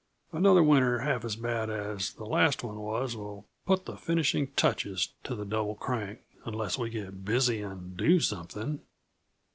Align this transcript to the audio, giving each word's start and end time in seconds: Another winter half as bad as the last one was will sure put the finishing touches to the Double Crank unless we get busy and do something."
Another 0.31 0.63
winter 0.63 1.01
half 1.01 1.23
as 1.23 1.35
bad 1.35 1.69
as 1.69 2.13
the 2.13 2.25
last 2.25 2.63
one 2.63 2.79
was 2.79 3.15
will 3.15 3.41
sure 3.41 3.45
put 3.77 3.85
the 3.85 3.95
finishing 3.95 4.47
touches 4.53 5.09
to 5.23 5.35
the 5.35 5.45
Double 5.45 5.75
Crank 5.75 6.21
unless 6.43 6.75
we 6.75 6.89
get 6.89 7.23
busy 7.23 7.61
and 7.61 7.95
do 7.95 8.19
something." 8.19 8.79